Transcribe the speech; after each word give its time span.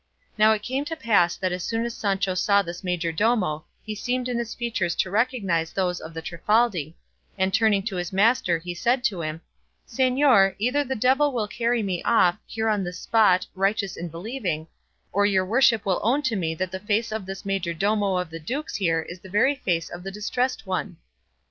Now 0.35 0.51
it 0.53 0.63
came 0.63 0.83
to 0.85 0.95
pass 0.95 1.35
that 1.37 1.51
as 1.51 1.63
soon 1.63 1.85
as 1.85 1.93
Sancho 1.95 2.33
saw 2.33 2.63
this 2.63 2.81
majordomo 2.83 3.65
he 3.83 3.93
seemed 3.93 4.27
in 4.27 4.39
his 4.39 4.55
features 4.55 4.95
to 4.95 5.11
recognise 5.11 5.71
those 5.71 5.99
of 6.01 6.15
the 6.15 6.23
Trifaldi, 6.23 6.95
and 7.37 7.53
turning 7.53 7.83
to 7.83 7.97
his 7.97 8.11
master, 8.11 8.57
he 8.57 8.73
said 8.73 9.03
to 9.03 9.21
him, 9.21 9.41
"Señor, 9.87 10.55
either 10.57 10.83
the 10.83 10.95
devil 10.95 11.31
will 11.31 11.47
carry 11.47 11.83
me 11.83 12.01
off, 12.01 12.39
here 12.47 12.67
on 12.67 12.83
this 12.83 12.97
spot, 12.97 13.45
righteous 13.53 13.95
and 13.95 14.09
believing, 14.09 14.65
or 15.13 15.27
your 15.27 15.45
worship 15.45 15.85
will 15.85 16.01
own 16.01 16.23
to 16.23 16.35
me 16.35 16.55
that 16.55 16.71
the 16.71 16.79
face 16.79 17.11
of 17.11 17.27
this 17.27 17.43
majordomo 17.45 18.19
of 18.19 18.31
the 18.31 18.39
duke's 18.39 18.77
here 18.77 19.03
is 19.03 19.19
the 19.19 19.29
very 19.29 19.53
face 19.53 19.87
of 19.91 20.01
the 20.01 20.09
Distressed 20.09 20.65
One." 20.65 20.97